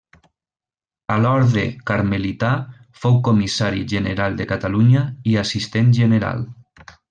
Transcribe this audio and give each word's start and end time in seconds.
A 1.15 1.17
l'orde 1.25 1.65
carmelità 1.89 2.49
fou 3.03 3.19
comissari 3.29 3.87
general 3.95 4.41
de 4.41 4.49
Catalunya 4.55 5.05
i 5.35 5.41
assistent 5.45 5.97
general. 6.03 6.45